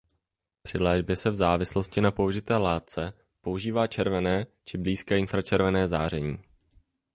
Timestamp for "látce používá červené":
2.57-4.45